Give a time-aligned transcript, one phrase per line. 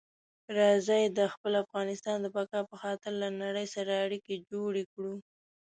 [0.57, 5.13] راځئ د خپل افغانستان د بقا په خاطر له نړۍ سره اړیکي جوړې کړو.